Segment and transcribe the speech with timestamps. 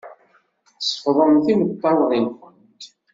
[0.79, 2.81] Sefḍemt imeṭṭawen-nkent.